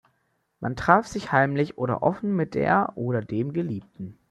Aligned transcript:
Man 0.59 0.75
traf 0.75 1.05
sich 1.05 1.31
heimlich 1.31 1.77
oder 1.77 2.01
offen 2.01 2.35
mit 2.35 2.55
der 2.55 2.91
oder 2.95 3.21
dem 3.21 3.53
Geliebten. 3.53 4.17